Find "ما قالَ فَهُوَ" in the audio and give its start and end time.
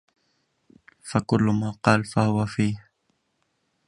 1.61-2.45